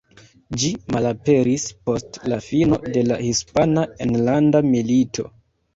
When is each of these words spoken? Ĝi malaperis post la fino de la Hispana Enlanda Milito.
Ĝi 0.61 0.69
malaperis 0.95 1.67
post 1.89 2.19
la 2.33 2.41
fino 2.49 2.81
de 2.97 3.07
la 3.13 3.21
Hispana 3.29 3.89
Enlanda 4.09 4.69
Milito. 4.75 5.33